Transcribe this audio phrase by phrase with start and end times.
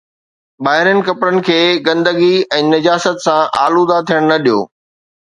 [0.67, 4.59] ٻاهرين ڪپڙن کي گندگي ۽ نجاست سان آلوده ٿيڻ نه ڏيو